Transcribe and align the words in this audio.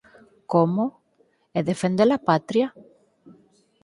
Como? 0.53 0.85
E 1.57 1.59
defende-la 1.69 2.17
patria? 2.27 2.67